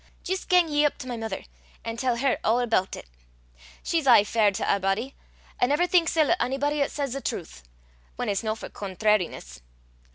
[0.23, 1.43] Jist gang ye up to my mither,
[1.85, 3.05] an' tell her a' aboot it.
[3.83, 5.13] She's aye fair to a' body,
[5.59, 7.61] an' never thinks ill o' onybody 'at says the trowth
[8.15, 9.61] whan it's no for contrariness.